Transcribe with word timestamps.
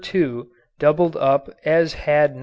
2 0.01 0.47
doubled 0.79 1.15
up 1.15 1.47
as 1.63 1.93
had 1.93 2.35
No. 2.35 2.39